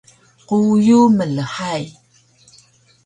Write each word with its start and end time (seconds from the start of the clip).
quyu 0.47 0.99
mlhay 1.17 1.83